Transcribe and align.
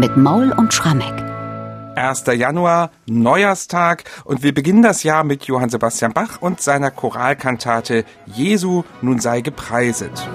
mit 0.00 0.16
Maul 0.16 0.50
und 0.52 0.72
Schrammeck. 0.72 1.12
1. 1.94 2.24
Januar, 2.34 2.90
Neujahrstag 3.06 4.04
und 4.24 4.42
wir 4.42 4.54
beginnen 4.54 4.82
das 4.82 5.02
Jahr 5.02 5.24
mit 5.24 5.44
Johann 5.44 5.68
Sebastian 5.68 6.14
Bach 6.14 6.40
und 6.40 6.62
seiner 6.62 6.90
Choralkantate 6.90 8.06
Jesu 8.24 8.84
nun 9.02 9.18
sei 9.18 9.42
gepreiset. 9.42 10.26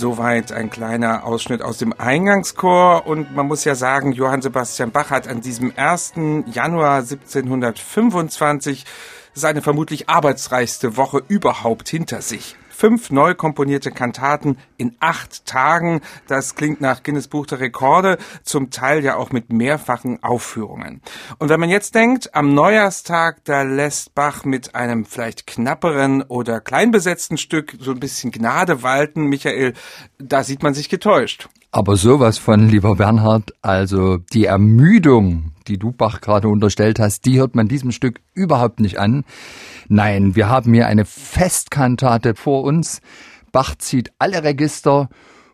Soweit 0.00 0.50
ein 0.50 0.70
kleiner 0.70 1.24
Ausschnitt 1.24 1.60
aus 1.60 1.76
dem 1.76 1.92
Eingangschor. 1.92 3.06
Und 3.06 3.36
man 3.36 3.46
muss 3.46 3.64
ja 3.64 3.74
sagen, 3.74 4.12
Johann 4.12 4.40
Sebastian 4.40 4.92
Bach 4.92 5.10
hat 5.10 5.28
an 5.28 5.42
diesem 5.42 5.74
1. 5.76 6.14
Januar 6.50 7.00
1725 7.00 8.86
seine 9.34 9.60
vermutlich 9.60 10.08
arbeitsreichste 10.08 10.96
Woche 10.96 11.22
überhaupt 11.28 11.90
hinter 11.90 12.22
sich 12.22 12.56
fünf 12.80 13.10
neu 13.10 13.34
komponierte 13.34 13.90
Kantaten 13.90 14.56
in 14.78 14.96
acht 15.00 15.44
Tagen. 15.44 16.00
Das 16.26 16.54
klingt 16.54 16.80
nach 16.80 17.02
Guinness 17.02 17.28
Buch 17.28 17.44
der 17.44 17.60
Rekorde, 17.60 18.16
zum 18.42 18.70
Teil 18.70 19.04
ja 19.04 19.16
auch 19.16 19.32
mit 19.32 19.52
mehrfachen 19.52 20.22
Aufführungen. 20.22 21.02
Und 21.38 21.50
wenn 21.50 21.60
man 21.60 21.68
jetzt 21.68 21.94
denkt, 21.94 22.34
am 22.34 22.54
Neujahrstag, 22.54 23.44
da 23.44 23.64
lässt 23.64 24.14
Bach 24.14 24.46
mit 24.46 24.74
einem 24.74 25.04
vielleicht 25.04 25.46
knapperen 25.46 26.22
oder 26.22 26.60
kleinbesetzten 26.60 27.36
Stück 27.36 27.76
so 27.78 27.90
ein 27.90 28.00
bisschen 28.00 28.30
Gnade 28.30 28.82
walten, 28.82 29.26
Michael, 29.26 29.74
da 30.18 30.42
sieht 30.42 30.62
man 30.62 30.72
sich 30.72 30.88
getäuscht. 30.88 31.50
Aber 31.72 31.96
sowas 31.96 32.38
von, 32.38 32.66
lieber 32.66 32.96
Bernhard, 32.96 33.52
also 33.60 34.16
die 34.16 34.46
Ermüdung, 34.46 35.52
die 35.70 35.78
du 35.78 35.92
Bach 35.92 36.20
gerade 36.20 36.48
unterstellt 36.48 36.98
hast, 36.98 37.24
die 37.24 37.38
hört 37.38 37.54
man 37.54 37.68
diesem 37.68 37.92
Stück 37.92 38.20
überhaupt 38.34 38.80
nicht 38.80 38.98
an. 38.98 39.24
Nein, 39.88 40.36
wir 40.36 40.48
haben 40.48 40.74
hier 40.74 40.86
eine 40.86 41.04
Festkantate 41.04 42.34
vor 42.34 42.64
uns. 42.64 43.00
Bach 43.52 43.74
zieht 43.76 44.12
alle 44.18 44.42
Register 44.42 45.08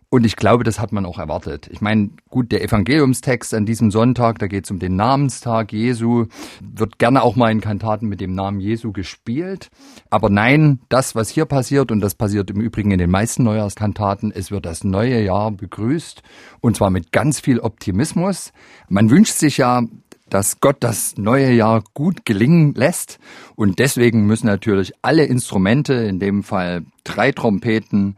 und 0.09 0.25
ich 0.25 0.37
glaube, 0.37 0.62
das 0.62 0.78
hat 0.78 0.92
man 0.92 1.05
auch 1.05 1.19
erwartet. 1.19 1.69
Ich 1.70 1.81
meine, 1.81 2.11
gut, 2.31 2.53
der 2.53 2.62
Evangeliumstext 2.62 3.53
an 3.55 3.67
diesem 3.67 3.91
Sonntag, 3.91 4.39
da 4.39 4.47
geht 4.47 4.64
es 4.64 4.70
um 4.70 4.78
den 4.78 4.94
Namenstag 4.94 5.72
Jesu, 5.72 6.27
wird 6.61 6.98
gerne 6.98 7.22
auch 7.22 7.34
mal 7.34 7.50
in 7.50 7.61
Kantaten 7.61 8.09
mit 8.09 8.20
dem 8.20 8.33
Namen 8.33 8.61
Jesu 8.61 8.92
gespielt. 8.92 9.69
Aber 10.09 10.31
nein, 10.31 10.78
das, 10.89 11.17
was 11.17 11.28
hier 11.28 11.44
passiert, 11.44 11.91
und 11.91 12.00
das 12.00 12.14
passiert 12.14 12.50
im 12.50 12.61
Übrigen 12.61 12.92
in 12.92 12.98
den 12.98 13.11
meisten 13.11 13.42
Neujahrskantaten, 13.42 14.31
es 14.31 14.53
wird 14.53 14.64
das 14.64 14.84
neue 14.84 15.22
Jahr 15.22 15.50
begrüßt 15.50 16.22
und 16.61 16.77
zwar 16.77 16.91
mit 16.91 17.11
ganz 17.11 17.41
viel 17.41 17.59
Optimismus. 17.59 18.53
Man 18.89 19.11
wünscht 19.11 19.34
sich 19.34 19.56
ja, 19.59 19.83
dass 20.28 20.60
Gott 20.60 20.77
das 20.80 21.16
neue 21.16 21.52
Jahr 21.52 21.82
gut 21.94 22.24
gelingen 22.24 22.74
lässt. 22.74 23.19
Und 23.55 23.78
deswegen 23.78 24.27
müssen 24.27 24.46
natürlich 24.46 24.92
alle 25.02 25.24
Instrumente, 25.24 25.94
in 25.94 26.19
dem 26.19 26.42
Fall 26.42 26.84
drei 27.05 27.32
Trompeten, 27.32 28.16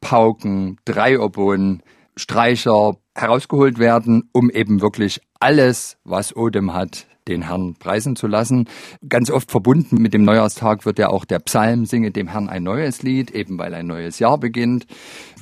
Pauken, 0.00 0.78
drei 0.84 1.18
Oboen, 1.18 1.82
Streicher 2.16 2.96
herausgeholt 3.14 3.78
werden, 3.78 4.28
um 4.32 4.50
eben 4.50 4.80
wirklich 4.80 5.20
alles, 5.38 5.96
was 6.04 6.36
Odem 6.36 6.74
hat, 6.74 7.06
den 7.28 7.42
Herrn 7.42 7.74
preisen 7.78 8.16
zu 8.16 8.26
lassen. 8.26 8.68
Ganz 9.08 9.30
oft 9.30 9.50
verbunden 9.50 10.02
mit 10.02 10.12
dem 10.12 10.24
Neujahrstag 10.24 10.84
wird 10.84 10.98
ja 10.98 11.08
auch 11.08 11.24
der 11.24 11.38
Psalm 11.40 11.86
Singe 11.86 12.10
dem 12.10 12.28
Herrn 12.28 12.48
ein 12.48 12.62
neues 12.62 13.02
Lied, 13.02 13.30
eben 13.30 13.58
weil 13.58 13.74
ein 13.74 13.86
neues 13.86 14.18
Jahr 14.18 14.38
beginnt. 14.38 14.86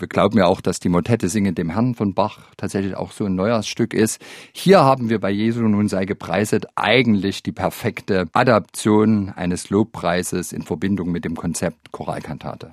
Wir 0.01 0.09
glauben 0.09 0.39
ja 0.39 0.47
auch, 0.47 0.61
dass 0.61 0.81
die 0.81 0.89
Motette 0.89 1.29
Singe 1.29 1.53
dem 1.53 1.71
Herrn 1.71 1.95
von 1.95 2.15
Bach 2.15 2.41
tatsächlich 2.57 2.97
auch 2.97 3.13
so 3.13 3.27
ein 3.27 3.35
Neujahrsstück 3.35 3.95
ist. 3.95 4.21
Hier 4.53 4.81
haben 4.81 5.09
wir 5.09 5.21
bei 5.21 5.31
Jesu 5.31 5.61
nun 5.61 5.89
sei 5.89 6.05
gepreiset 6.05 6.67
eigentlich 6.75 7.43
die 7.43 7.53
perfekte 7.53 8.27
Adaption 8.33 9.31
eines 9.31 9.71
Lobpreises 9.71 10.53
in 10.53 10.63
Verbindung 10.63 11.11
mit 11.11 11.25
dem 11.25 11.37
Konzept 11.37 11.93
Choralkantate. 11.93 12.73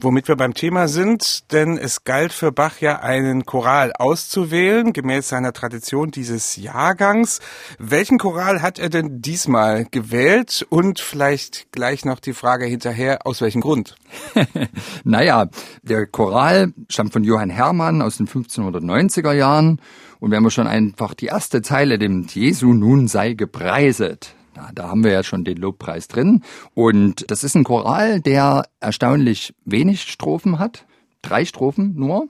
Womit 0.00 0.28
wir 0.28 0.36
beim 0.36 0.54
Thema 0.54 0.88
sind, 0.88 1.52
denn 1.52 1.78
es 1.78 2.04
galt 2.04 2.32
für 2.32 2.52
Bach 2.52 2.80
ja 2.80 3.00
einen 3.00 3.46
Choral 3.46 3.92
auszuwählen, 3.92 4.92
gemäß 4.92 5.28
seiner 5.28 5.52
Tradition 5.52 6.10
dieses 6.10 6.56
Jahrgangs. 6.56 7.40
Welchen 7.78 8.18
Choral 8.18 8.32
Choral 8.32 8.62
hat 8.62 8.78
er 8.78 8.88
denn 8.88 9.20
diesmal 9.22 9.84
gewählt? 9.90 10.66
Und 10.68 11.00
vielleicht 11.00 11.70
gleich 11.70 12.04
noch 12.04 12.18
die 12.18 12.32
Frage 12.32 12.64
hinterher, 12.64 13.26
aus 13.26 13.40
welchem 13.40 13.60
Grund? 13.60 13.94
naja, 15.04 15.48
der 15.82 16.06
Choral 16.06 16.61
stammt 16.88 17.12
von 17.12 17.24
Johann 17.24 17.50
Hermann 17.50 18.02
aus 18.02 18.16
den 18.16 18.28
1590er 18.28 19.32
Jahren. 19.32 19.80
Und 20.20 20.30
wenn 20.30 20.42
wir 20.42 20.50
schon 20.50 20.66
einfach 20.66 21.14
die 21.14 21.26
erste 21.26 21.62
Zeile, 21.62 21.98
dem 21.98 22.26
Jesu 22.28 22.72
nun 22.72 23.08
sei 23.08 23.34
gepreiset, 23.34 24.34
na, 24.54 24.70
da 24.74 24.88
haben 24.88 25.04
wir 25.04 25.12
ja 25.12 25.22
schon 25.22 25.44
den 25.44 25.56
Lobpreis 25.56 26.08
drin. 26.08 26.42
Und 26.74 27.30
das 27.30 27.42
ist 27.44 27.54
ein 27.54 27.64
Choral, 27.64 28.20
der 28.20 28.64
erstaunlich 28.80 29.54
wenig 29.64 30.02
Strophen 30.02 30.58
hat. 30.58 30.86
Drei 31.22 31.44
Strophen 31.44 31.94
nur. 31.94 32.28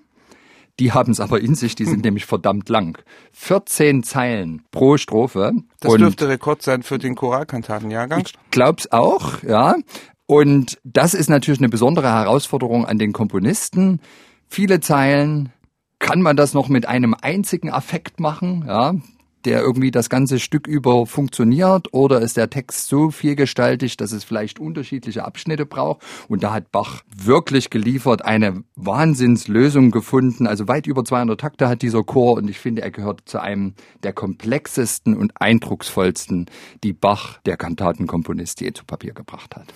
Die 0.79 0.93
haben 0.93 1.13
es 1.13 1.21
aber 1.21 1.41
in 1.41 1.55
sich, 1.55 1.75
die 1.75 1.85
sind 1.85 1.97
hm. 1.97 2.01
nämlich 2.05 2.27
verdammt 2.27 2.69
lang. 2.69 2.99
14 3.33 4.03
Zeilen 4.03 4.63
pro 4.71 4.97
Strophe. 4.97 5.53
Das 5.81 5.95
dürfte 5.95 6.29
Rekord 6.29 6.63
sein 6.63 6.83
für 6.83 6.99
den 6.99 7.15
Choralkantatenjahrgang. 7.15 8.23
Ich 8.25 8.33
glaub's 8.51 8.91
auch, 8.91 9.43
ja. 9.43 9.77
Und 10.33 10.79
das 10.83 11.13
ist 11.13 11.29
natürlich 11.29 11.61
eine 11.61 11.69
besondere 11.69 12.09
Herausforderung 12.09 12.87
an 12.87 12.97
den 12.97 13.13
Komponisten. 13.13 14.01
Viele 14.49 14.81
Zeilen, 14.81 15.53
kann 15.99 16.23
man 16.23 16.37
das 16.37 16.55
noch 16.55 16.71
mit 16.71 16.89
einem 16.89 17.15
einzigen 17.21 17.71
Affekt 17.71 18.19
machen? 18.19 18.65
Ja, 18.67 18.95
der 19.45 19.61
irgendwie 19.61 19.91
das 19.91 20.09
ganze 20.09 20.39
Stück 20.39 20.67
über 20.67 21.07
funktioniert? 21.07 21.93
Oder 21.93 22.21
ist 22.21 22.37
der 22.37 22.51
Text 22.51 22.89
so 22.89 23.11
vielgestaltig, 23.11 23.97
dass 23.97 24.13
es 24.13 24.25
vielleicht 24.25 24.59
unterschiedliche 24.59 25.25
Abschnitte 25.25 25.67
braucht? 25.67 26.03
Und 26.29 26.43
da 26.43 26.53
hat 26.53 26.73
Bach 26.73 27.03
wirklich 27.15 27.71
geliefert, 27.71 28.25
eine 28.25 28.65
Wahnsinnslösung 28.77 29.91
gefunden, 29.91 30.47
also 30.47 30.69
weit 30.69 30.87
über 30.87 31.05
200 31.05 31.41
Takte 31.41 31.69
hat 31.69 31.83
dieser 31.83 32.03
Chor. 32.03 32.35
Und 32.35 32.49
ich 32.49 32.59
finde, 32.59 32.83
er 32.83 32.91
gehört 32.91 33.23
zu 33.27 33.41
einem 33.41 33.75
der 34.03 34.13
komplexesten 34.13 35.17
und 35.17 35.33
eindrucksvollsten, 35.41 36.47
die 36.85 36.93
Bach, 36.93 37.39
der 37.47 37.57
Kantatenkomponist, 37.57 38.61
je 38.61 38.73
zu 38.73 38.85
Papier 38.85 39.15
gebracht 39.15 39.57
hat. 39.57 39.67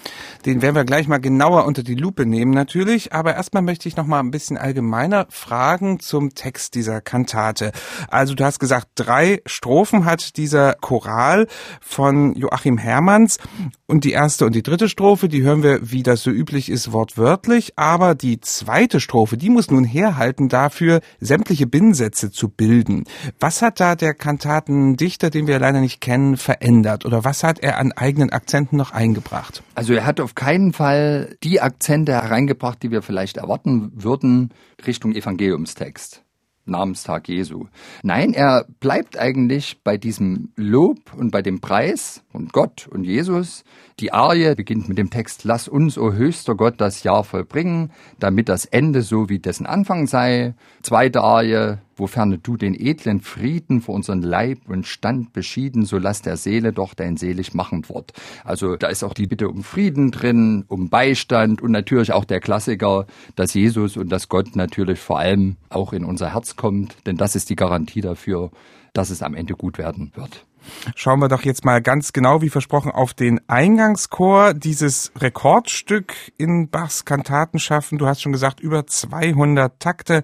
Den 0.45 0.63
werden 0.63 0.75
wir 0.75 0.85
gleich 0.85 1.09
mal 1.09 1.19
genauer 1.19 1.67
unter 1.67 1.83
die 1.83 1.95
Lupe 1.95 2.27
nehmen 2.27 2.53
natürlich, 2.53 3.13
aber 3.13 3.35
erstmal 3.35 3.63
möchte 3.63 3.89
ich 3.89 3.97
noch 3.97 4.07
mal 4.07 4.21
ein 4.21 4.31
bisschen 4.31 4.57
allgemeiner 4.57 5.27
fragen 5.31 6.01
zum 6.01 6.35
Text 6.35 6.75
dieser 6.75 7.01
Kantate. 7.01 7.73
Also 8.09 8.35
du 8.35 8.45
hast 8.45 8.59
gesagt, 8.59 8.89
drei 8.95 9.41
Strophen 9.57 10.05
hat 10.05 10.37
dieser 10.37 10.75
Choral 10.75 11.47
von 11.81 12.35
Joachim 12.35 12.77
Hermanns. 12.77 13.39
Und 13.87 14.05
die 14.05 14.13
erste 14.13 14.45
und 14.45 14.55
die 14.55 14.63
dritte 14.63 14.91
Strophe, 14.91 15.29
die 15.29 15.43
hören 15.43 15.63
wir, 15.63 15.91
wie 15.91 16.03
das 16.03 16.23
so 16.23 16.31
üblich 16.31 16.69
ist, 16.69 16.93
wortwörtlich. 16.93 17.73
Aber 17.77 18.15
die 18.15 18.39
zweite 18.41 19.01
Strophe, 19.01 19.39
die 19.39 19.49
muss 19.49 19.71
nun 19.71 19.85
herhalten 19.85 20.51
dafür, 20.51 21.01
sämtliche 21.21 21.67
Binnensätze 21.67 22.31
zu 22.31 22.51
bilden. 22.51 23.05
Was 23.41 23.63
hat 23.63 23.81
da 23.81 23.95
der 23.95 24.13
Kantatendichter, 24.13 25.31
den 25.31 25.47
wir 25.47 25.59
leider 25.59 25.81
nicht 25.81 26.03
kennen, 26.03 26.37
verändert? 26.37 27.07
Oder 27.07 27.25
was 27.25 27.43
hat 27.43 27.59
er 27.61 27.79
an 27.79 27.93
eigenen 27.93 28.31
Akzenten 28.31 28.77
noch 28.77 28.91
eingebracht? 28.91 29.63
Also 29.75 29.95
er 29.95 30.05
hat 30.05 30.21
auf 30.21 30.35
keinen 30.35 30.75
Fall 30.75 31.35
die 31.43 31.63
Akzente 31.63 32.13
hereingebracht, 32.13 32.83
die 32.83 32.91
wir 32.91 33.01
vielleicht 33.01 33.39
erwarten 33.39 33.91
würden 33.95 34.53
Richtung 34.87 35.15
Evangeliumstext. 35.15 36.26
Namenstag 36.67 37.29
Jesu. 37.29 37.67
Nein, 38.03 38.33
er 38.35 38.67
bleibt 38.81 39.19
eigentlich 39.19 39.81
bei 39.83 39.97
diesem 39.97 40.51
Lob 40.57 41.15
und 41.17 41.31
bei 41.31 41.43
dem 41.43 41.61
Preis 41.61 42.23
und 42.33 42.53
Gott 42.53 42.89
und 42.89 43.05
Jesus. 43.05 43.65
Die 44.01 44.13
Arie 44.13 44.55
beginnt 44.55 44.89
mit 44.89 44.99
dem 44.99 45.11
Text, 45.11 45.45
lass 45.45 45.69
uns, 45.69 45.97
o 45.97 46.13
höchster 46.13 46.55
Gott, 46.55 46.81
das 46.81 47.03
Jahr 47.03 47.25
vollbringen, 47.25 47.93
damit 48.19 48.49
das 48.49 48.65
Ende 48.65 49.03
so 49.03 49.29
wie 49.29 49.39
dessen 49.39 49.67
Anfang 49.67 50.07
sei. 50.07 50.55
Zweite 50.83 51.23
Arie, 51.23 51.79
wofern 51.97 52.39
du 52.43 52.57
den 52.57 52.75
edlen 52.75 53.21
Frieden 53.21 53.81
vor 53.81 53.95
unseren 53.95 54.23
Leib 54.23 54.69
und 54.69 54.87
Stand 54.87 55.33
beschieden, 55.33 55.85
so 55.85 55.99
lass 55.99 56.23
der 56.23 56.37
Seele 56.37 56.73
doch 56.73 56.95
dein 56.95 57.17
selig 57.17 57.55
machen 57.55 57.89
Wort. 57.89 58.13
Also 58.45 58.77
da 58.77 58.89
ist 58.89 59.03
auch 59.03 59.15
die 59.15 59.27
Bitte 59.27 59.49
um 59.49 59.65
Frieden 59.65 60.11
drin, 60.11 60.65
um 60.69 60.89
Beistand 60.89 61.63
und 61.63 61.73
natürlich 61.73 62.13
auch 62.13 62.25
der 62.25 62.41
Klassiker, 62.41 63.07
dass 63.35 63.55
Jesus 63.55 63.97
und 63.97 64.11
dass 64.11 64.29
Gott 64.29 64.57
natürlich 64.57 64.99
vor 64.99 65.19
allem 65.19 65.57
auch 65.71 65.93
in 65.93 66.05
unser 66.05 66.35
Herz 66.35 66.57
kommt, 66.57 66.97
denn 67.07 67.17
das 67.17 67.35
ist 67.35 67.51
die 67.51 67.57
Garantie 67.57 68.01
dafür, 68.01 68.51
dass 68.93 69.11
es 69.11 69.23
am 69.23 69.35
Ende 69.35 69.55
gut 69.55 69.79
werden 69.79 70.13
wird. 70.15 70.47
Schauen 70.95 71.21
wir 71.21 71.29
doch 71.29 71.43
jetzt 71.43 71.65
mal 71.65 71.83
ganz 71.83 72.13
genau, 72.13 72.43
wie 72.43 72.51
versprochen, 72.51 72.91
auf 72.91 73.15
den 73.15 73.41
Eingangschor, 73.49 74.55
dieses 74.55 75.13
Rekordstück 75.19 76.15
in 76.37 76.69
Bachs 76.69 77.05
Kantaten 77.05 77.59
schaffen. 77.59 77.99
Du 77.99 78.07
hast 78.07 78.23
schon 78.23 78.33
gesagt, 78.33 78.61
über 78.61 78.87
200 78.87 79.79
Takte. 79.81 80.23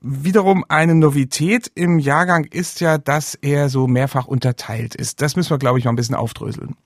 Wiederum 0.00 0.64
eine 0.68 0.94
Novität 0.94 1.70
im 1.74 1.98
Jahrgang 1.98 2.44
ist 2.44 2.80
ja, 2.80 2.98
dass 2.98 3.34
er 3.34 3.68
so 3.68 3.86
mehrfach 3.86 4.26
unterteilt 4.26 4.94
ist. 4.94 5.22
Das 5.22 5.36
müssen 5.36 5.50
wir, 5.50 5.58
glaube 5.58 5.78
ich, 5.78 5.84
mal 5.84 5.92
ein 5.92 5.96
bisschen 5.96 6.14
aufdröseln. 6.14 6.76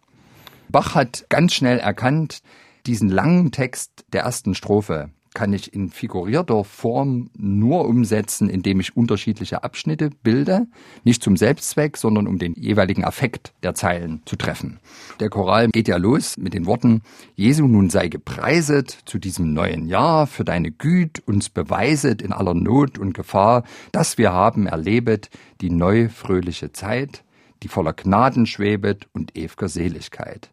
Bach 0.68 0.94
hat 0.94 1.26
ganz 1.28 1.54
schnell 1.54 1.78
erkannt, 1.78 2.42
diesen 2.86 3.08
langen 3.08 3.52
Text 3.52 4.04
der 4.12 4.22
ersten 4.22 4.54
Strophe, 4.54 5.10
kann 5.34 5.52
ich 5.52 5.72
in 5.72 5.90
figurierter 5.90 6.64
Form 6.64 7.30
nur 7.36 7.86
umsetzen, 7.86 8.48
indem 8.48 8.80
ich 8.80 8.96
unterschiedliche 8.96 9.62
Abschnitte 9.62 10.10
bilde, 10.22 10.66
nicht 11.04 11.22
zum 11.22 11.36
Selbstzweck, 11.36 11.96
sondern 11.96 12.26
um 12.26 12.38
den 12.38 12.54
jeweiligen 12.54 13.04
Affekt 13.04 13.52
der 13.62 13.74
Zeilen 13.74 14.22
zu 14.24 14.36
treffen. 14.36 14.80
Der 15.20 15.30
Choral 15.30 15.68
geht 15.68 15.88
ja 15.88 15.96
los 15.96 16.36
mit 16.36 16.54
den 16.54 16.66
Worten, 16.66 17.02
Jesu 17.34 17.66
nun 17.66 17.90
sei 17.90 18.08
gepreiset 18.08 18.90
zu 19.04 19.18
diesem 19.18 19.52
neuen 19.52 19.86
Jahr, 19.86 20.26
für 20.26 20.44
deine 20.44 20.70
Güte 20.70 21.22
uns 21.26 21.48
beweiset 21.48 22.22
in 22.22 22.32
aller 22.32 22.54
Not 22.54 22.98
und 22.98 23.14
Gefahr, 23.14 23.64
dass 23.92 24.18
wir 24.18 24.32
haben 24.32 24.66
erlebet 24.66 25.30
die 25.60 25.70
neu 25.70 26.08
fröhliche 26.08 26.72
Zeit, 26.72 27.24
die 27.62 27.68
voller 27.68 27.92
Gnaden 27.92 28.46
schwebet 28.46 29.08
und 29.12 29.34
ew'ger 29.36 29.68
Seligkeit. 29.68 30.50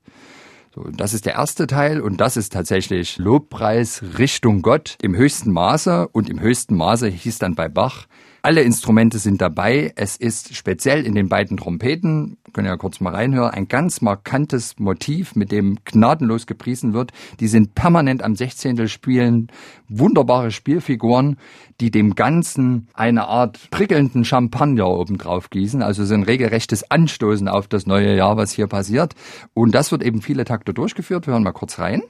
So, 0.76 0.90
das 0.92 1.14
ist 1.14 1.26
der 1.26 1.36
erste 1.36 1.68
Teil 1.68 2.02
und 2.02 2.20
das 2.20 2.36
ist 2.36 2.52
tatsächlich 2.52 3.18
Lobpreis 3.18 4.04
Richtung 4.18 4.62
Gott 4.62 4.98
im 5.02 5.16
höchsten 5.16 5.54
Maße 5.54 6.10
und 6.10 6.30
im 6.30 6.42
höchsten 6.42 6.76
Maße 6.76 7.08
hieß 7.08 7.38
dann 7.38 7.56
bei 7.56 7.70
Bach 7.70 8.08
alle 8.46 8.62
Instrumente 8.62 9.18
sind 9.18 9.42
dabei. 9.42 9.92
Es 9.96 10.18
ist 10.18 10.56
speziell 10.56 11.04
in 11.04 11.16
den 11.16 11.30
beiden 11.30 11.58
Trompeten, 11.58 12.38
können 12.54 12.68
ja 12.68 12.78
kurz 12.78 13.00
mal 13.00 13.16
reinhören, 13.16 13.50
ein 13.50 13.68
ganz 13.68 14.02
markantes 14.02 14.78
Motiv, 14.78 15.36
mit 15.36 15.52
dem 15.52 15.80
gnadenlos 15.84 16.46
gepriesen 16.46 16.94
wird. 16.94 17.12
Die 17.40 17.48
sind 17.48 17.74
permanent 17.74 18.22
am 18.22 18.36
Sechzehntel 18.36 18.88
spielen, 18.88 19.48
wunderbare 19.90 20.52
Spielfiguren, 20.52 21.38
die 21.82 21.90
dem 21.90 22.14
Ganzen 22.14 22.88
eine 22.94 23.28
Art 23.28 23.72
prickelnden 23.72 24.24
Champagner 24.24 24.90
obendrauf 24.90 25.50
gießen. 25.50 25.82
Also 25.82 26.06
so 26.06 26.14
ein 26.14 26.22
regelrechtes 26.22 26.92
Anstoßen 26.92 27.48
auf 27.48 27.68
das 27.68 27.88
neue 27.88 28.16
Jahr, 28.16 28.38
was 28.38 28.52
hier 28.52 28.68
passiert. 28.68 29.16
Und 29.56 29.74
das 29.74 29.92
wird 29.92 30.04
eben 30.04 30.22
viele 30.22 30.46
Takte 30.46 30.72
durchgeführt. 30.72 31.26
Wir 31.26 31.34
hören 31.34 31.44
mal 31.44 31.52
kurz 31.52 31.80
rein. 31.80 32.04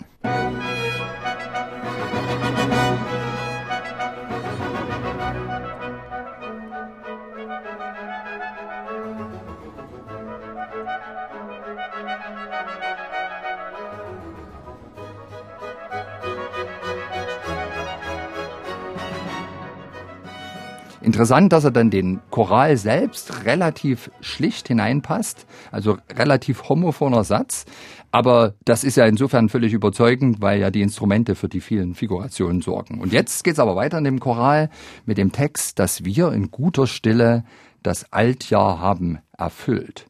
Interessant, 21.16 21.54
dass 21.54 21.64
er 21.64 21.72
dann 21.72 21.92
den 21.92 22.20
Choral 22.30 22.76
selbst 22.76 23.46
relativ 23.46 24.12
schlicht 24.20 24.68
hineinpasst, 24.68 25.48
also 25.72 25.98
relativ 26.14 26.68
homophoner 26.68 27.24
Satz. 27.24 27.64
Aber 28.12 28.56
das 28.66 28.84
ist 28.84 28.98
ja 28.98 29.06
insofern 29.06 29.48
völlig 29.48 29.72
überzeugend, 29.72 30.42
weil 30.42 30.60
ja 30.60 30.72
die 30.72 30.82
Instrumente 30.82 31.36
für 31.36 31.48
die 31.48 31.62
vielen 31.62 31.96
Figurationen 31.96 32.62
sorgen. 32.62 33.00
Und 33.00 33.14
jetzt 33.14 33.46
geht's 33.46 33.60
aber 33.60 33.78
weiter 33.78 33.98
in 33.98 34.04
dem 34.04 34.20
Choral 34.20 34.70
mit 35.06 35.18
dem 35.18 35.32
Text, 35.32 35.80
dass 35.80 36.04
wir 36.04 36.34
in 36.34 36.52
guter 36.52 36.86
Stille 36.86 37.46
das 37.82 38.12
Altjahr 38.12 38.82
haben 38.82 39.20
erfüllt. 39.38 40.08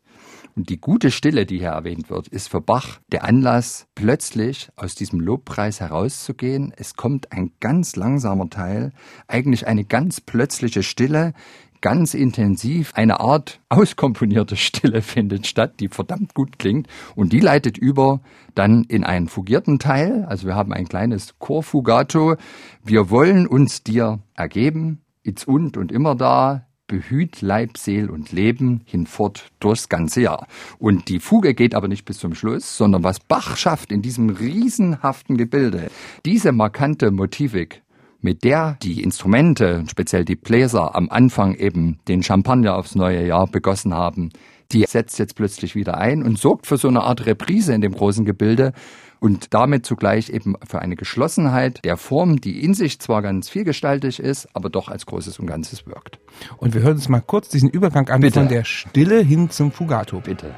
Und 0.55 0.69
die 0.69 0.79
gute 0.79 1.11
Stille, 1.11 1.45
die 1.45 1.59
hier 1.59 1.69
erwähnt 1.69 2.09
wird, 2.09 2.29
ist 2.29 2.47
für 2.47 2.61
Bach 2.61 2.99
der 3.11 3.25
Anlass, 3.25 3.87
plötzlich 3.93 4.69
aus 4.77 4.95
diesem 4.95 5.19
Lobpreis 5.19 5.81
herauszugehen. 5.81 6.73
Es 6.77 6.95
kommt 6.95 7.33
ein 7.33 7.51
ganz 7.59 7.97
langsamer 7.97 8.49
Teil, 8.49 8.93
eigentlich 9.27 9.67
eine 9.67 9.83
ganz 9.83 10.21
plötzliche 10.21 10.81
Stille, 10.81 11.33
ganz 11.81 12.13
intensiv. 12.13 12.93
Eine 12.95 13.19
Art 13.19 13.59
auskomponierte 13.67 14.55
Stille 14.55 15.01
findet 15.03 15.45
statt, 15.45 15.73
die 15.81 15.89
verdammt 15.89 16.33
gut 16.33 16.57
klingt. 16.57 16.87
Und 17.15 17.33
die 17.33 17.41
leitet 17.41 17.77
über 17.77 18.21
dann 18.55 18.85
in 18.85 19.03
einen 19.03 19.27
fugierten 19.27 19.77
Teil. 19.77 20.23
Also 20.23 20.47
wir 20.47 20.55
haben 20.55 20.71
ein 20.71 20.87
kleines 20.87 21.37
Chorfugato. 21.37 22.37
Wir 22.81 23.09
wollen 23.09 23.45
uns 23.45 23.83
dir 23.83 24.19
ergeben, 24.35 25.01
it's 25.21 25.43
und 25.43 25.75
und 25.75 25.91
immer 25.91 26.15
da, 26.15 26.65
behüt 26.87 27.41
Leib, 27.41 27.77
Seel 27.77 28.09
und 28.09 28.31
Leben 28.31 28.81
hinfort 28.85 29.45
durchs 29.59 29.89
ganze 29.89 30.21
Jahr. 30.21 30.47
Und 30.79 31.09
die 31.09 31.19
Fuge 31.19 31.53
geht 31.53 31.75
aber 31.75 31.87
nicht 31.87 32.05
bis 32.05 32.19
zum 32.19 32.35
Schluss, 32.35 32.77
sondern 32.77 33.03
was 33.03 33.19
Bach 33.19 33.57
schafft 33.57 33.91
in 33.91 34.01
diesem 34.01 34.29
riesenhaften 34.29 35.37
Gebilde, 35.37 35.89
diese 36.25 36.51
markante 36.51 37.11
Motivik, 37.11 37.81
mit 38.21 38.43
der 38.43 38.77
die 38.81 39.03
Instrumente, 39.03 39.83
speziell 39.89 40.25
die 40.25 40.35
Bläser, 40.35 40.95
am 40.95 41.09
Anfang 41.09 41.55
eben 41.55 41.99
den 42.07 42.23
Champagner 42.23 42.75
aufs 42.75 42.95
neue 42.95 43.25
Jahr 43.25 43.47
begossen 43.47 43.93
haben, 43.93 44.31
die 44.71 44.83
setzt 44.87 45.19
jetzt 45.19 45.35
plötzlich 45.35 45.75
wieder 45.75 45.97
ein 45.97 46.23
und 46.23 46.39
sorgt 46.39 46.65
für 46.65 46.77
so 46.77 46.87
eine 46.87 47.03
Art 47.03 47.25
Reprise 47.25 47.73
in 47.73 47.81
dem 47.81 47.93
großen 47.93 48.25
Gebilde 48.25 48.73
und 49.19 49.53
damit 49.53 49.85
zugleich 49.85 50.29
eben 50.29 50.55
für 50.67 50.79
eine 50.79 50.95
Geschlossenheit 50.95 51.83
der 51.83 51.97
Form, 51.97 52.41
die 52.41 52.63
in 52.63 52.73
sich 52.73 52.99
zwar 52.99 53.21
ganz 53.21 53.49
vielgestaltig 53.49 54.19
ist, 54.19 54.47
aber 54.53 54.69
doch 54.69 54.89
als 54.89 55.05
Großes 55.05 55.39
und 55.39 55.47
Ganzes 55.47 55.85
wirkt. 55.87 56.19
Und 56.57 56.73
wir 56.73 56.81
hören 56.81 56.95
uns 56.95 57.09
mal 57.09 57.21
kurz 57.21 57.49
diesen 57.49 57.69
Übergang 57.69 58.09
an 58.09 58.21
Bitte. 58.21 58.39
von 58.39 58.49
der 58.49 58.63
Stille 58.63 59.21
hin 59.21 59.49
zum 59.49 59.71
Fugato. 59.71 60.19
Bitte. 60.19 60.55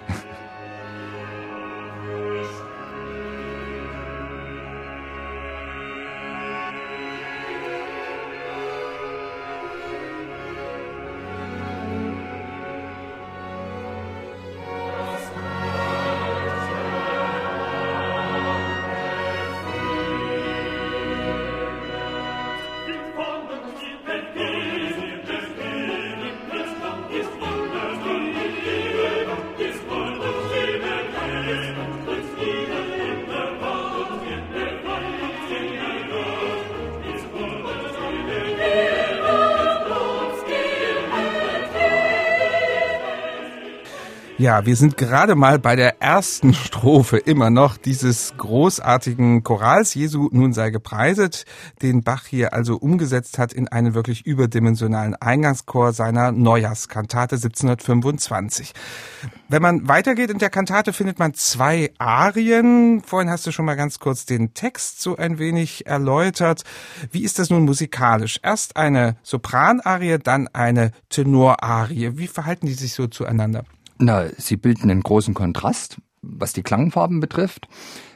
Ja, 44.39 44.67
wir 44.67 44.75
sind 44.75 44.97
gerade 44.97 45.33
mal 45.33 45.57
bei 45.57 45.75
der 45.75 45.99
ersten 45.99 46.53
Strophe 46.53 47.17
immer 47.17 47.49
noch 47.49 47.75
dieses 47.75 48.35
großartigen 48.37 49.43
Chorals 49.43 49.95
Jesu 49.95 50.29
nun 50.31 50.53
sei 50.53 50.69
gepreiset, 50.69 51.45
den 51.81 52.03
Bach 52.03 52.27
hier 52.27 52.53
also 52.53 52.75
umgesetzt 52.75 53.39
hat 53.39 53.51
in 53.51 53.67
einen 53.67 53.95
wirklich 53.95 54.27
überdimensionalen 54.27 55.15
Eingangschor 55.15 55.91
seiner 55.91 56.31
Neujahrskantate 56.31 57.37
1725. 57.37 58.73
Wenn 59.49 59.63
man 59.63 59.87
weitergeht 59.87 60.29
in 60.29 60.37
der 60.37 60.51
Kantate 60.51 60.93
findet 60.93 61.17
man 61.17 61.33
zwei 61.33 61.91
Arien. 61.97 63.01
Vorhin 63.01 63.31
hast 63.31 63.47
du 63.47 63.51
schon 63.51 63.65
mal 63.65 63.75
ganz 63.75 63.97
kurz 63.97 64.27
den 64.27 64.53
Text 64.53 65.01
so 65.01 65.17
ein 65.17 65.39
wenig 65.39 65.87
erläutert. 65.87 66.63
Wie 67.11 67.23
ist 67.23 67.39
das 67.39 67.49
nun 67.49 67.65
musikalisch? 67.65 68.39
Erst 68.43 68.77
eine 68.77 69.15
Sopranarie, 69.23 70.19
dann 70.19 70.47
eine 70.49 70.91
Tenorarie. 71.09 72.19
Wie 72.19 72.27
verhalten 72.27 72.67
die 72.67 72.73
sich 72.73 72.93
so 72.93 73.07
zueinander? 73.07 73.63
Na, 73.99 74.27
sie 74.37 74.57
bilden 74.57 74.91
einen 74.91 75.01
großen 75.01 75.33
Kontrast, 75.33 75.97
was 76.21 76.53
die 76.53 76.63
Klangfarben 76.63 77.19
betrifft. 77.19 77.67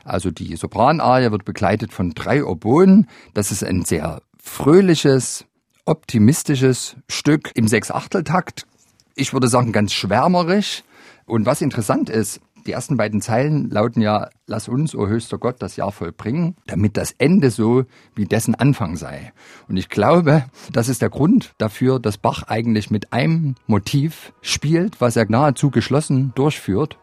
Also 0.04 0.32
die 0.32 0.56
Sopranarie 0.56 1.32
wird 1.32 1.46
begleitet 1.46 1.94
von 1.94 2.12
drei 2.12 2.44
Oboen. 2.44 3.08
Das 3.34 3.52
ist 3.52 3.64
ein 3.64 3.84
sehr 3.86 4.22
fröhliches, 4.42 5.46
optimistisches 5.86 6.96
Stück 7.10 7.52
im 7.56 7.68
Sechsachteltakt. 7.68 8.66
Ich 9.16 9.34
würde 9.34 9.48
sagen, 9.48 9.72
ganz 9.72 9.94
schwärmerisch. 9.94 10.84
Und 11.26 11.46
was 11.46 11.62
interessant 11.62 12.10
ist, 12.10 12.42
die 12.65 12.72
ersten 12.72 12.98
beiden 12.98 13.22
Zeilen 13.22 13.70
lauten 13.70 14.01
ja, 14.01 14.30
lass 14.48 14.68
uns, 14.68 14.96
o 14.96 15.03
oh 15.03 15.08
höchster 15.08 15.38
Gott, 15.38 15.58
das 15.60 15.75
Jahr 15.75 15.91
vollbringen, 15.91 16.56
damit 16.68 16.98
das 16.98 17.13
Ende 17.18 17.51
so 17.51 17.86
wie 18.15 18.25
dessen 18.25 18.56
Anfang 18.56 18.96
sei. 18.96 19.34
Und 19.68 19.77
ich 19.77 19.89
glaube, 19.89 20.46
das 20.72 20.89
ist 20.89 21.01
der 21.01 21.10
Grund 21.10 21.53
dafür, 21.58 22.00
dass 22.00 22.18
Bach 22.18 22.44
eigentlich 22.44 22.91
mit 22.91 23.13
einem 23.13 23.56
Motiv 23.68 24.34
spielt, 24.41 25.01
was 25.01 25.15
er 25.15 25.25
nahezu 25.30 25.72
geschlossen 25.72 26.32
durchführt 26.36 26.98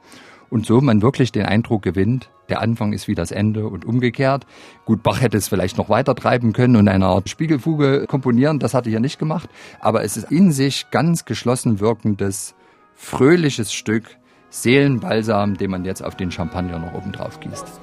und 0.50 0.66
so 0.66 0.80
man 0.80 1.02
wirklich 1.02 1.32
den 1.32 1.46
Eindruck 1.46 1.82
gewinnt, 1.82 2.30
der 2.48 2.60
Anfang 2.60 2.92
ist 2.92 3.08
wie 3.08 3.14
das 3.14 3.30
Ende 3.30 3.66
und 3.66 3.84
umgekehrt. 3.84 4.46
Gut, 4.84 5.02
Bach 5.02 5.20
hätte 5.20 5.36
es 5.36 5.48
vielleicht 5.48 5.76
noch 5.76 5.88
weiter 5.88 6.14
treiben 6.14 6.52
können 6.52 6.76
und 6.76 6.88
eine 6.88 7.06
Art 7.06 7.28
Spiegelfuge 7.28 8.06
komponieren, 8.06 8.58
das 8.58 8.74
hat 8.74 8.86
er 8.86 9.00
nicht 9.00 9.18
gemacht, 9.18 9.50
aber 9.80 10.02
es 10.02 10.16
ist 10.16 10.30
in 10.30 10.52
sich 10.52 10.90
ganz 10.90 11.24
geschlossen 11.24 11.80
wirkendes, 11.80 12.54
fröhliches 12.94 13.72
Stück, 13.72 14.17
Seelenbalsam, 14.50 15.56
den 15.56 15.70
man 15.70 15.84
jetzt 15.84 16.02
auf 16.04 16.14
den 16.14 16.30
Champagner 16.30 16.78
noch 16.78 16.94
oben 16.94 17.12
drauf 17.12 17.40
gießt. 17.40 17.80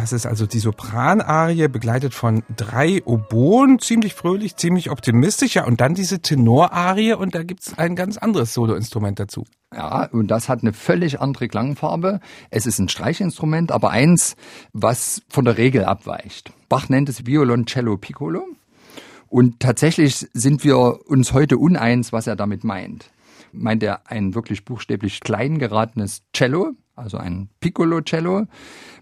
Das 0.00 0.12
ist 0.12 0.26
also 0.26 0.46
die 0.46 0.60
Sopranarie, 0.60 1.66
begleitet 1.66 2.14
von 2.14 2.44
drei 2.56 3.02
Oboen, 3.04 3.80
ziemlich 3.80 4.14
fröhlich, 4.14 4.54
ziemlich 4.54 4.90
optimistisch. 4.92 5.56
Ja, 5.56 5.64
und 5.64 5.80
dann 5.80 5.94
diese 5.94 6.20
Tenorarie 6.20 7.14
und 7.14 7.34
da 7.34 7.42
gibt's 7.42 7.76
ein 7.76 7.96
ganz 7.96 8.16
anderes 8.16 8.54
Soloinstrument 8.54 9.18
dazu. 9.18 9.44
Ja, 9.74 10.04
und 10.12 10.28
das 10.28 10.48
hat 10.48 10.62
eine 10.62 10.72
völlig 10.72 11.20
andere 11.20 11.48
Klangfarbe. 11.48 12.20
Es 12.50 12.64
ist 12.64 12.78
ein 12.78 12.88
Streichinstrument, 12.88 13.72
aber 13.72 13.90
eins, 13.90 14.36
was 14.72 15.22
von 15.28 15.44
der 15.44 15.58
Regel 15.58 15.84
abweicht. 15.84 16.52
Bach 16.68 16.88
nennt 16.88 17.08
es 17.08 17.26
Violoncello 17.26 17.96
Piccolo. 17.96 18.46
Und 19.26 19.58
tatsächlich 19.58 20.28
sind 20.32 20.62
wir 20.62 21.08
uns 21.08 21.32
heute 21.32 21.58
uneins, 21.58 22.12
was 22.12 22.28
er 22.28 22.36
damit 22.36 22.62
meint. 22.62 23.10
Meint 23.52 23.82
er 23.82 24.10
ein 24.10 24.34
wirklich 24.34 24.64
buchstäblich 24.64 25.20
klein 25.20 25.58
geratenes 25.58 26.22
Cello, 26.32 26.72
also 26.94 27.16
ein 27.16 27.48
Piccolo-Cello, 27.60 28.46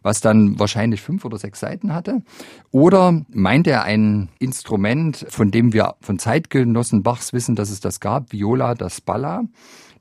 was 0.03 0.21
dann 0.21 0.59
wahrscheinlich 0.59 1.01
fünf 1.01 1.25
oder 1.25 1.39
sechs 1.39 1.61
Seiten 1.61 1.95
hatte? 1.95 2.23
Oder 2.71 3.25
meint 3.31 3.67
er 3.67 3.85
ein 3.85 4.29
Instrument, 4.39 5.27
von 5.29 5.51
dem 5.51 5.73
wir 5.73 5.97
von 6.01 6.19
Zeitgenossen 6.19 7.03
Bachs 7.03 7.33
wissen, 7.33 7.57
dass 7.57 7.71
es 7.71 7.81
das 7.81 8.01
gab, 8.01 8.33
Viola 8.33 8.75
da 8.75 8.91
Spalla? 8.91 9.45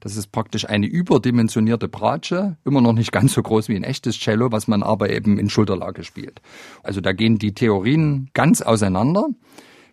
Das 0.01 0.17
ist 0.17 0.31
praktisch 0.31 0.69
eine 0.69 0.85
überdimensionierte 0.85 1.87
Bratsche, 1.87 2.57
immer 2.63 2.81
noch 2.81 2.93
nicht 2.93 3.11
ganz 3.11 3.33
so 3.33 3.41
groß 3.41 3.69
wie 3.69 3.75
ein 3.75 3.83
echtes 3.83 4.19
Cello, 4.19 4.51
was 4.51 4.67
man 4.67 4.83
aber 4.83 5.09
eben 5.09 5.39
in 5.39 5.49
Schulterlage 5.49 6.03
spielt. 6.03 6.41
Also 6.83 7.01
da 7.01 7.11
gehen 7.11 7.39
die 7.39 7.53
Theorien 7.53 8.29
ganz 8.33 8.61
auseinander. 8.61 9.29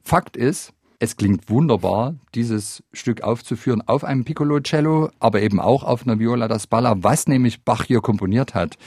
Fakt 0.02 0.36
ist, 0.36 0.74
es 1.02 1.16
klingt 1.16 1.50
wunderbar, 1.50 2.14
dieses 2.32 2.84
Stück 2.92 3.22
aufzuführen 3.24 3.82
auf 3.84 4.04
einem 4.04 4.22
Piccolo-Cello, 4.24 5.10
aber 5.18 5.42
eben 5.42 5.58
auch 5.58 5.82
auf 5.82 6.06
einer 6.06 6.20
Viola 6.20 6.46
da 6.46 6.60
Spalla. 6.60 6.94
Was 6.98 7.26
nämlich 7.26 7.64
Bach 7.64 7.82
hier 7.82 8.00
komponiert 8.00 8.54
hat, 8.54 8.78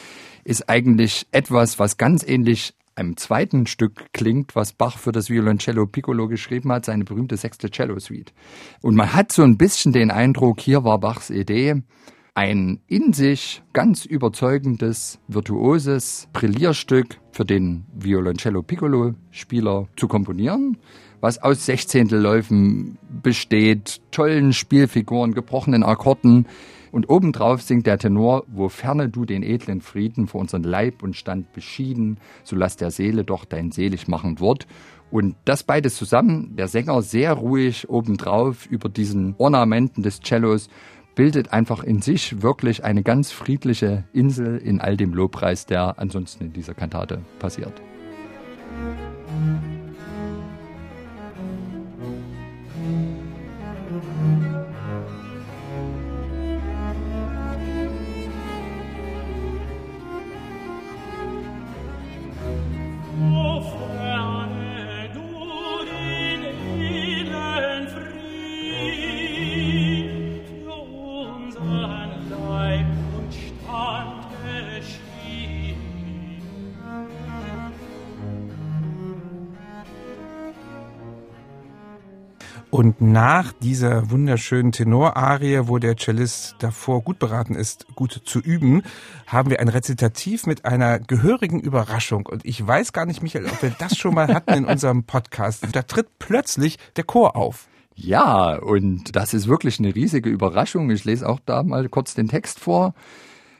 ist 0.45 0.69
eigentlich 0.69 1.27
etwas, 1.33 1.77
was 1.77 1.97
ganz 1.97 2.25
ähnlich 2.25 2.73
einem 2.95 3.17
zweiten 3.17 3.67
Stück 3.67 4.13
klingt, 4.13 4.55
was 4.55 4.71
Bach 4.71 4.97
für 4.97 5.11
das 5.11 5.29
Violoncello 5.29 5.87
Piccolo 5.87 6.29
geschrieben 6.29 6.71
hat, 6.71 6.85
seine 6.85 7.03
berühmte 7.03 7.35
sechste 7.35 7.69
Cello 7.69 7.99
Suite. 7.99 8.31
Und 8.81 8.95
man 8.95 9.13
hat 9.13 9.33
so 9.33 9.43
ein 9.43 9.57
bisschen 9.57 9.91
den 9.91 10.09
Eindruck, 10.09 10.61
hier 10.61 10.85
war 10.85 10.99
Bachs 10.99 11.29
Idee, 11.29 11.83
ein 12.33 12.79
in 12.87 13.11
sich 13.11 13.61
ganz 13.73 14.05
überzeugendes, 14.05 15.19
virtuoses 15.27 16.29
Brillierstück 16.31 17.19
für 17.33 17.43
den 17.43 17.85
Violoncello 17.93 18.61
Piccolo 18.61 19.15
Spieler 19.31 19.89
zu 19.97 20.07
komponieren 20.07 20.77
was 21.25 21.39
aus 21.39 21.65
Sechzehntelläufen 21.65 22.99
besteht, 23.23 23.99
tollen 24.11 24.53
Spielfiguren, 24.53 25.33
gebrochenen 25.33 25.81
Akkorden. 25.81 26.45
Und 26.91 27.09
obendrauf 27.09 27.63
singt 27.63 27.87
der 27.87 27.97
Tenor, 27.97 28.43
woferne 28.45 29.09
du 29.09 29.25
den 29.25 29.41
edlen 29.41 29.81
Frieden 29.81 30.27
vor 30.27 30.39
unseren 30.39 30.61
Leib 30.61 31.01
und 31.01 31.15
Stand 31.15 31.51
beschieden, 31.51 32.19
so 32.43 32.55
lass 32.55 32.77
der 32.77 32.91
Seele 32.91 33.23
doch 33.23 33.43
dein 33.43 33.71
selig 33.71 34.07
machend 34.07 34.39
Wort. 34.39 34.67
Und 35.09 35.35
das 35.45 35.63
beides 35.63 35.95
zusammen, 35.95 36.55
der 36.57 36.67
Sänger 36.67 37.01
sehr 37.01 37.33
ruhig 37.33 37.89
obendrauf 37.89 38.67
über 38.67 38.87
diesen 38.87 39.33
Ornamenten 39.39 40.03
des 40.03 40.19
Cellos, 40.19 40.69
bildet 41.15 41.51
einfach 41.51 41.83
in 41.83 42.03
sich 42.03 42.43
wirklich 42.43 42.83
eine 42.83 43.01
ganz 43.01 43.31
friedliche 43.31 44.03
Insel 44.13 44.57
in 44.57 44.79
all 44.79 44.95
dem 44.95 45.15
Lobpreis, 45.15 45.65
der 45.65 45.97
ansonsten 45.97 46.45
in 46.45 46.53
dieser 46.53 46.75
Kantate 46.75 47.21
passiert. 47.39 47.81
Und 82.75 82.99
nach 82.99 83.53
dieser 83.53 84.11
wunderschönen 84.11 84.73
Tenorarie, 84.73 85.61
wo 85.63 85.77
der 85.77 85.95
Cellist 85.95 86.57
davor 86.59 87.03
gut 87.03 87.19
beraten 87.19 87.55
ist, 87.55 87.87
gut 87.95 88.21
zu 88.25 88.39
üben, 88.39 88.83
haben 89.27 89.49
wir 89.49 89.61
ein 89.61 89.69
Rezitativ 89.69 90.45
mit 90.45 90.65
einer 90.65 90.99
gehörigen 90.99 91.61
Überraschung. 91.61 92.25
Und 92.25 92.45
ich 92.45 92.67
weiß 92.67 92.91
gar 92.91 93.05
nicht, 93.05 93.23
Michael, 93.23 93.45
ob 93.45 93.63
wir 93.63 93.69
das 93.79 93.97
schon 93.97 94.13
mal 94.13 94.27
hatten 94.27 94.53
in 94.55 94.65
unserem 94.65 95.05
Podcast. 95.05 95.65
Da 95.71 95.83
tritt 95.83 96.19
plötzlich 96.19 96.77
der 96.97 97.05
Chor 97.05 97.37
auf. 97.37 97.69
Ja, 97.95 98.57
und 98.57 99.15
das 99.15 99.33
ist 99.33 99.47
wirklich 99.47 99.79
eine 99.79 99.95
riesige 99.95 100.29
Überraschung. 100.29 100.89
Ich 100.89 101.05
lese 101.05 101.29
auch 101.29 101.39
da 101.45 101.63
mal 101.63 101.87
kurz 101.87 102.13
den 102.13 102.27
Text 102.27 102.59
vor. 102.59 102.93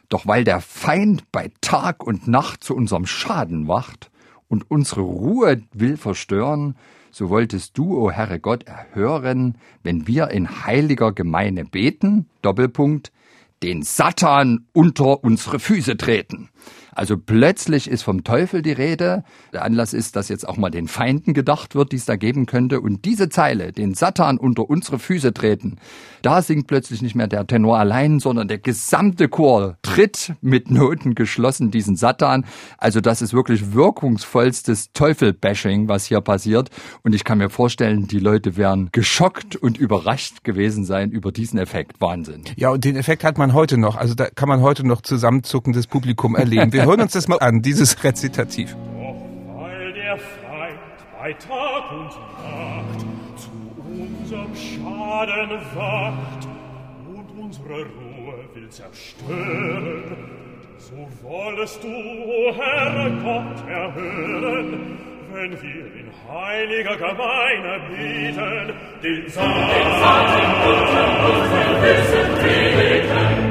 Doch 0.10 0.28
weil 0.28 0.44
der 0.44 0.60
Feind 0.60 1.32
bei 1.32 1.52
Tag 1.62 2.04
und 2.04 2.28
Nacht 2.28 2.66
zu 2.66 2.76
unserem 2.76 3.06
Schaden 3.06 3.70
wacht 3.70 4.12
und 4.50 4.70
unsere 4.70 5.04
Ruhe 5.04 5.62
will 5.72 5.96
verstören, 5.96 6.76
so 7.16 7.30
wolltest 7.30 7.78
du, 7.78 7.96
o 7.96 8.08
oh 8.08 8.12
Herre 8.12 8.42
Gott, 8.42 8.64
erhören, 8.64 9.56
wenn 9.84 10.06
wir 10.06 10.32
in 10.32 10.66
heiliger 10.66 11.14
Gemeine 11.14 11.64
beten, 11.64 12.26
Doppelpunkt, 12.42 13.14
den 13.64 13.84
Satan 13.84 14.66
unter 14.74 15.24
unsere 15.24 15.60
Füße 15.60 15.96
treten. 15.96 16.50
Also 16.96 17.18
plötzlich 17.18 17.90
ist 17.90 18.04
vom 18.04 18.24
Teufel 18.24 18.62
die 18.62 18.72
Rede. 18.72 19.26
Der 19.54 19.66
Anlass 19.66 19.94
ist, 19.94 20.16
dass 20.16 20.30
jetzt 20.30 20.48
auch 20.48 20.56
mal 20.56 20.72
den 20.72 20.88
Feinden 20.88 21.34
gedacht 21.34 21.76
wird, 21.76 21.92
die 21.92 21.98
es 21.98 22.06
da 22.06 22.16
geben 22.16 22.46
könnte. 22.46 22.80
Und 22.80 23.04
diese 23.04 23.28
Zeile, 23.28 23.74
den 23.74 23.94
Satan 23.94 24.38
unter 24.38 24.70
unsere 24.70 24.98
Füße 24.98 25.34
treten, 25.34 25.78
da 26.22 26.42
singt 26.42 26.68
plötzlich 26.68 27.02
nicht 27.02 27.14
mehr 27.14 27.28
der 27.28 27.46
Tenor 27.46 27.78
allein, 27.78 28.20
sondern 28.20 28.48
der 28.48 28.60
gesamte 28.60 29.28
Chor 29.28 29.78
tritt 29.82 30.34
mit 30.42 30.72
Noten 30.72 31.16
geschlossen 31.16 31.70
diesen 31.70 31.98
Satan. 31.98 32.46
Also 32.78 33.02
das 33.02 33.22
ist 33.22 33.34
wirklich 33.34 33.74
wirkungsvollstes 33.74 34.94
Teufelbashing, 34.94 35.90
was 35.90 36.06
hier 36.06 36.22
passiert. 36.22 36.70
Und 37.04 37.14
ich 37.14 37.26
kann 37.26 37.40
mir 37.40 37.50
vorstellen, 37.50 38.08
die 38.08 38.20
Leute 38.20 38.56
werden 38.56 38.88
geschockt 38.94 39.58
und 39.58 39.78
überrascht 39.78 40.46
gewesen 40.46 40.86
sein 40.86 41.12
über 41.12 41.34
diesen 41.34 41.60
Effekt. 41.60 42.00
Wahnsinn. 42.00 42.44
Ja, 42.56 42.70
und 42.70 42.86
den 42.86 42.96
Effekt 42.96 43.26
hat 43.26 43.38
man 43.38 43.54
heute 43.54 43.78
noch. 43.78 43.98
Also 43.98 44.16
da 44.16 44.28
kann 44.34 44.48
man 44.48 44.62
heute 44.62 44.88
noch 44.88 45.02
zusammenzuckendes 45.02 45.88
Publikum 45.88 46.36
erleben. 46.36 46.72
Wir 46.72 46.85
hören 46.86 47.02
uns 47.02 47.14
das 47.14 47.28
mal 47.28 47.40
an, 47.40 47.62
dieses 47.62 48.04
Rezitativ. 48.04 48.76
Doch 48.76 49.16
weil 49.56 49.94
der 49.94 50.18
Feind 50.18 50.80
bei 51.18 51.34
Tag 51.34 51.92
und 51.92 52.12
Nacht 52.44 53.00
zu 53.38 53.50
unserem 53.86 54.56
Schaden 54.56 55.60
wacht 55.74 56.48
und 57.08 57.44
unsere 57.44 57.84
Ruhe 57.84 58.50
will 58.54 58.70
zerstören, 58.70 60.16
so 60.78 61.08
wollest 61.22 61.84
du, 61.84 61.88
o 61.88 62.50
oh 62.50 62.56
Herr 62.56 63.10
Gott, 63.24 63.68
erhören, 63.68 64.98
wenn 65.32 65.52
wir 65.52 65.86
in 65.96 66.12
heiliger 66.30 66.96
Gemeine 66.96 67.80
bieten, 67.90 68.74
den 69.04 69.30
Satan, 69.30 69.70
den 69.70 69.92
Satan 70.00 70.56
unter 70.70 71.06
unsere 71.30 71.66
Füße 71.82 72.22
treten. 72.40 73.45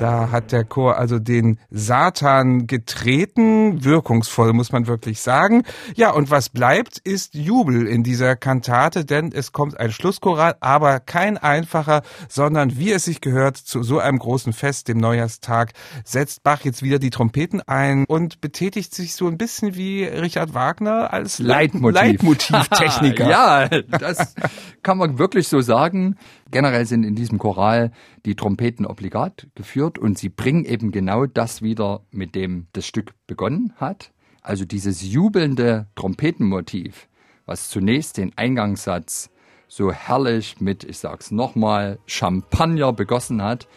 Da 0.00 0.30
hat 0.30 0.50
der 0.50 0.64
Chor 0.64 0.96
also 0.96 1.18
den 1.18 1.58
Satan 1.68 2.66
getreten, 2.66 3.84
wirkungsvoll 3.84 4.54
muss 4.54 4.72
man 4.72 4.86
wirklich 4.86 5.20
sagen. 5.20 5.64
Ja, 5.94 6.10
und 6.10 6.30
was 6.30 6.48
bleibt, 6.48 6.96
ist 6.98 7.34
Jubel 7.34 7.86
in 7.86 8.02
dieser 8.02 8.34
Kantate, 8.34 9.04
denn 9.04 9.30
es 9.30 9.52
kommt 9.52 9.78
ein 9.78 9.92
Schlusschoral, 9.92 10.56
aber 10.60 11.00
kein 11.00 11.36
einfacher, 11.36 12.00
sondern 12.30 12.78
wie 12.78 12.92
es 12.92 13.04
sich 13.04 13.20
gehört 13.20 13.58
zu 13.58 13.82
so 13.82 13.98
einem 13.98 14.18
großen 14.18 14.54
Fest, 14.54 14.88
dem 14.88 14.96
Neujahrstag, 14.96 15.74
setzt 16.02 16.44
Bach 16.44 16.62
jetzt 16.62 16.82
wieder 16.82 16.98
die 16.98 17.10
Trompeten 17.10 17.60
ein 17.60 18.06
und 18.06 18.40
betätigt 18.40 18.94
sich 18.94 19.14
so 19.14 19.28
ein 19.28 19.36
bisschen 19.36 19.74
wie 19.74 20.04
Richard 20.04 20.54
Wagner 20.54 21.12
als 21.12 21.40
Leitmotiv. 21.40 22.00
Leitmotivtechniker. 22.00 23.28
ja, 23.28 23.68
das 23.68 24.34
kann 24.82 24.96
man 24.96 25.18
wirklich 25.18 25.48
so 25.48 25.60
sagen. 25.60 26.16
Generell 26.50 26.86
sind 26.86 27.04
in 27.04 27.14
diesem 27.14 27.38
Choral 27.38 27.92
die 28.24 28.34
Trompeten 28.34 28.86
obligat 28.86 29.46
geführt 29.54 29.98
und 29.98 30.18
sie 30.18 30.28
bringen 30.28 30.64
eben 30.64 30.90
genau 30.90 31.26
das 31.26 31.62
wieder, 31.62 32.02
mit 32.10 32.34
dem 32.34 32.66
das 32.72 32.86
Stück 32.86 33.12
begonnen 33.26 33.72
hat. 33.76 34.12
Also 34.42 34.64
dieses 34.64 35.02
jubelnde 35.02 35.86
Trompetenmotiv, 35.94 37.08
was 37.46 37.68
zunächst 37.68 38.16
den 38.16 38.36
Eingangssatz 38.36 39.30
so 39.68 39.92
herrlich 39.92 40.60
mit, 40.60 40.82
ich 40.82 40.98
sag's 40.98 41.30
nochmal, 41.30 41.98
Champagner 42.06 42.92
begossen 42.92 43.42
hat, 43.42 43.68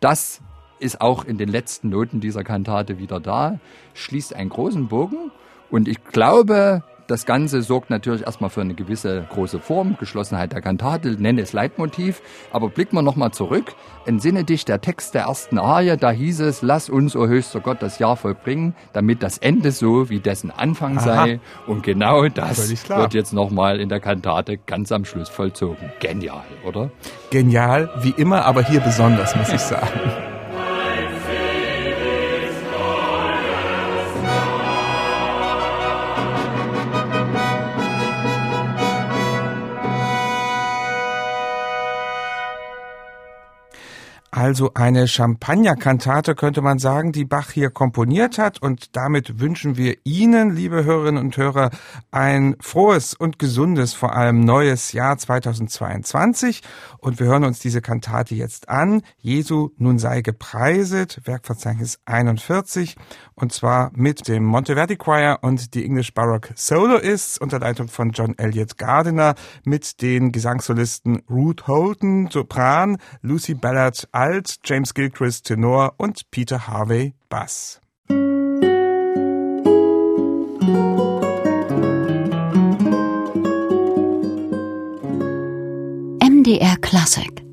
das 0.00 0.40
ist 0.78 1.00
auch 1.00 1.24
in 1.24 1.36
den 1.36 1.48
letzten 1.48 1.90
Noten 1.90 2.20
dieser 2.20 2.44
Kantate 2.44 2.98
wieder 2.98 3.20
da, 3.20 3.60
schließt 3.92 4.34
einen 4.34 4.50
großen 4.50 4.88
Bogen 4.88 5.30
und 5.70 5.88
ich 5.88 6.02
glaube, 6.04 6.84
das 7.06 7.26
Ganze 7.26 7.62
sorgt 7.62 7.90
natürlich 7.90 8.22
erstmal 8.22 8.50
für 8.50 8.60
eine 8.60 8.74
gewisse 8.74 9.26
große 9.30 9.58
Form, 9.58 9.96
Geschlossenheit 9.98 10.52
der 10.52 10.60
Kantate, 10.60 11.10
nenne 11.20 11.42
es 11.42 11.52
Leitmotiv. 11.52 12.22
Aber 12.52 12.68
blicken 12.68 12.96
wir 12.96 13.02
nochmal 13.02 13.32
zurück. 13.32 13.74
Entsinne 14.06 14.44
dich 14.44 14.64
der 14.64 14.80
Text 14.80 15.14
der 15.14 15.22
ersten 15.22 15.58
Arie, 15.58 15.96
da 15.96 16.10
hieß 16.10 16.40
es, 16.40 16.62
lass 16.62 16.90
uns, 16.90 17.16
o 17.16 17.22
oh 17.22 17.26
höchster 17.26 17.60
Gott, 17.60 17.78
das 17.80 17.98
Jahr 17.98 18.16
vollbringen, 18.16 18.74
damit 18.92 19.22
das 19.22 19.38
Ende 19.38 19.70
so 19.72 20.10
wie 20.10 20.20
dessen 20.20 20.50
Anfang 20.50 20.98
Aha. 20.98 21.04
sei. 21.04 21.40
Und 21.66 21.82
genau 21.82 22.28
das 22.28 22.88
wird 22.88 23.14
jetzt 23.14 23.32
nochmal 23.32 23.80
in 23.80 23.88
der 23.88 24.00
Kantate 24.00 24.58
ganz 24.58 24.92
am 24.92 25.04
Schluss 25.04 25.28
vollzogen. 25.28 25.90
Genial, 26.00 26.44
oder? 26.64 26.90
Genial, 27.30 27.90
wie 28.02 28.14
immer, 28.16 28.44
aber 28.44 28.62
hier 28.62 28.80
besonders, 28.80 29.34
muss 29.36 29.50
ich 29.50 29.60
sagen. 29.60 30.33
Also 44.36 44.72
eine 44.74 45.06
Champagnerkantate 45.06 46.34
könnte 46.34 46.60
man 46.60 46.80
sagen, 46.80 47.12
die 47.12 47.24
Bach 47.24 47.52
hier 47.52 47.70
komponiert 47.70 48.36
hat. 48.36 48.60
Und 48.60 48.96
damit 48.96 49.38
wünschen 49.38 49.76
wir 49.76 49.94
Ihnen, 50.02 50.56
liebe 50.56 50.82
Hörerinnen 50.82 51.22
und 51.22 51.36
Hörer, 51.36 51.70
ein 52.10 52.56
frohes 52.58 53.14
und 53.14 53.38
gesundes, 53.38 53.94
vor 53.94 54.16
allem 54.16 54.40
neues 54.40 54.90
Jahr 54.90 55.16
2022. 55.16 56.62
Und 56.98 57.20
wir 57.20 57.28
hören 57.28 57.44
uns 57.44 57.60
diese 57.60 57.80
Kantate 57.80 58.34
jetzt 58.34 58.68
an. 58.68 59.02
Jesu 59.18 59.70
nun 59.76 60.00
sei 60.00 60.20
gepreiset, 60.20 61.20
Werkverzeichnis 61.22 62.00
41. 62.04 62.96
Und 63.36 63.52
zwar 63.52 63.92
mit 63.94 64.26
dem 64.26 64.44
Monteverdi 64.44 64.96
Choir 64.96 65.38
und 65.42 65.74
die 65.74 65.84
English 65.84 66.12
Baroque 66.12 66.52
Soloists 66.56 67.38
unter 67.38 67.60
Leitung 67.60 67.86
von 67.86 68.10
John 68.10 68.36
Elliott 68.36 68.78
Gardiner 68.78 69.36
mit 69.64 70.02
den 70.02 70.32
Gesangssolisten 70.32 71.22
Ruth 71.30 71.68
Holton, 71.68 72.30
Sopran, 72.32 72.98
Lucy 73.22 73.54
Ballard, 73.54 74.08
Alt, 74.34 74.56
James 74.64 74.92
Gilchrist, 74.94 75.46
Tenor 75.46 75.94
und 75.96 76.28
Peter 76.32 76.66
Harvey, 76.66 77.14
Bass. 77.28 77.80
MDR 86.18 86.76
Classic 86.80 87.44